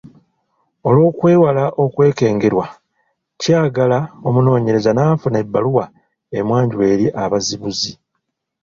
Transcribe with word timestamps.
Olw’okwewala 0.87 1.65
okwekengerwa, 1.83 2.65
kyagala 3.41 3.99
omunoonyereza 4.27 4.91
n’afuna 4.93 5.37
ebbaluwa 5.43 5.85
emwanjula 6.37 6.85
eri 6.93 7.07
abazibuzi. 7.23 7.91